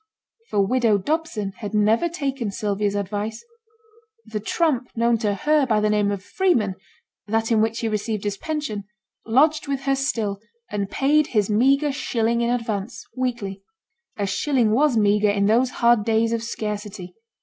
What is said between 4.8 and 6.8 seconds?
known to her by the name of Freeman